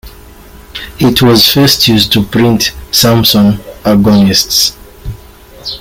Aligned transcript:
It 0.99 1.21
was 1.21 1.47
first 1.47 1.87
used 1.87 2.11
to 2.13 2.23
print 2.25 2.71
Samson 2.89 3.57
Agonistes. 3.85 4.75